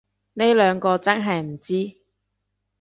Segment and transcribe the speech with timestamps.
[0.33, 1.97] 呢兩個真係唔知